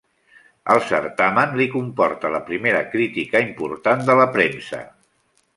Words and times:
El 0.75 0.79
certamen 0.91 1.53
li 1.59 1.67
comporta 1.75 2.33
la 2.37 2.41
primera 2.49 2.81
crítica 2.97 3.45
important 3.51 4.05
de 4.09 4.17
la 4.23 4.29
premsa. 4.39 4.85